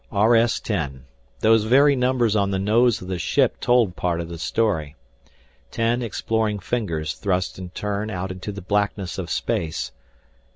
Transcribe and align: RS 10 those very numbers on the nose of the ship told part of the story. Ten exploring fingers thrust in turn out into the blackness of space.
RS 0.11 0.59
10 0.61 1.05
those 1.41 1.65
very 1.65 1.95
numbers 1.95 2.35
on 2.35 2.49
the 2.49 2.57
nose 2.57 3.03
of 3.03 3.07
the 3.07 3.19
ship 3.19 3.59
told 3.59 3.95
part 3.95 4.19
of 4.19 4.29
the 4.29 4.39
story. 4.39 4.95
Ten 5.69 6.01
exploring 6.01 6.57
fingers 6.57 7.13
thrust 7.13 7.59
in 7.59 7.69
turn 7.69 8.09
out 8.09 8.31
into 8.31 8.51
the 8.51 8.63
blackness 8.63 9.19
of 9.19 9.29
space. 9.29 9.91